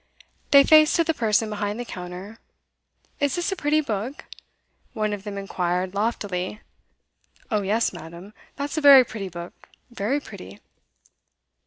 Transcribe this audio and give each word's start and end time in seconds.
They 0.49 0.63
faced 0.63 0.95
to 0.95 1.03
the 1.03 1.13
person 1.13 1.47
behind 1.51 1.79
the 1.79 1.85
counter. 1.85 2.39
'Is 3.19 3.35
this 3.35 3.51
a 3.51 3.55
pretty 3.55 3.81
book?' 3.81 4.25
one 4.93 5.13
of 5.13 5.25
them 5.25 5.37
inquired 5.37 5.93
loftily. 5.93 6.59
'Oh 7.51 7.61
yes, 7.61 7.93
madam, 7.93 8.33
that's 8.55 8.79
a 8.79 8.81
very 8.81 9.03
pretty 9.03 9.29
book 9.29 9.69
very 9.91 10.19
pretty. 10.19 10.59